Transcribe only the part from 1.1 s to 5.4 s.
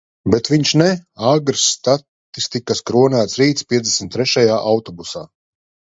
Agrs, statistikas kronēts rīts piecdesmit trešajā autobusā.